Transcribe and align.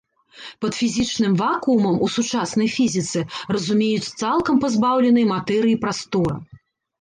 Пад 0.63 0.71
фізічным 0.77 1.33
вакуумам 1.41 1.99
у 2.07 2.09
сучаснай 2.13 2.69
фізіцы 2.77 3.19
разумеюць 3.57 4.11
цалкам 4.23 4.55
пазбаўленай 4.65 5.29
матэрыі 5.35 5.81
прастора. 5.87 6.35